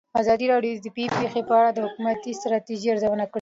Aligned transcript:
ازادي 0.21 0.45
راډیو 0.53 0.71
د 0.75 0.79
طبیعي 0.85 1.09
پېښې 1.19 1.41
په 1.49 1.53
اړه 1.59 1.69
د 1.73 1.79
حکومتي 1.85 2.31
ستراتیژۍ 2.39 2.87
ارزونه 2.91 3.23
کړې. 3.25 3.29